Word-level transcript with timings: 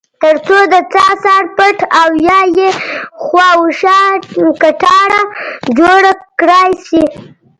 ترڅو 0.21 0.59
د 0.73 0.75
څاه 0.93 1.13
سر 1.23 1.43
پټ 1.57 1.77
او 2.01 2.09
یا 2.27 2.39
یې 2.57 2.69
خواوشا 3.23 3.99
کټاره 4.61 5.21
جوړه 5.77 6.11
کړای 6.39 6.69
شي. 6.87 7.03